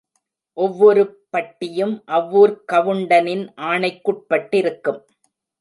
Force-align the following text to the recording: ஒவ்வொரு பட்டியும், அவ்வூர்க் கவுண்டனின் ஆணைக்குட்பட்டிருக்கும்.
ஒவ்வொரு 0.57 1.03
பட்டியும், 1.29 2.03
அவ்வூர்க் 2.07 2.63
கவுண்டனின் 2.65 3.45
ஆணைக்குட்பட்டிருக்கும். 3.55 5.01